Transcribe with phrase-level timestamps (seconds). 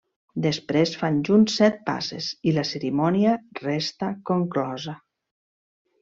[0.43, 4.95] Després fan junts set passes i la cerimònia resta conclosa.